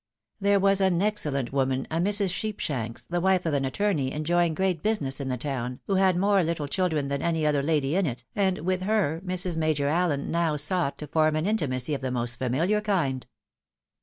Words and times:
There 0.39 0.59
was 0.59 0.81
an 0.81 0.99
excellent 0.99 1.53
woman, 1.53 1.85
a 1.91 1.97
Mrs. 1.99 2.31
Sheepshanks, 2.31 3.05
the 3.05 3.21
wife 3.21 3.45
of 3.45 3.53
an 3.53 3.63
attorney, 3.65 4.11
enjoying 4.11 4.55
great 4.55 4.81
business 4.81 5.19
in 5.19 5.29
the 5.29 5.37
town, 5.37 5.79
who 5.85 5.93
had 5.93 6.17
more 6.17 6.43
little 6.43 6.67
children 6.67 7.07
than 7.07 7.21
any 7.21 7.45
other 7.45 7.61
lady 7.61 7.95
in 7.95 8.07
it, 8.07 8.23
and 8.35 8.57
with 8.65 8.81
her, 8.81 9.21
Mrs. 9.23 9.57
Major 9.57 9.89
Allen 9.89 10.31
now 10.31 10.55
sought 10.55 10.97
to 10.97 11.07
form 11.07 11.35
an 11.35 11.45
intimacy 11.45 11.93
of 11.93 12.01
the 12.01 12.09
most 12.09 12.39
famifiar 12.39 12.83
kind. 12.83 13.27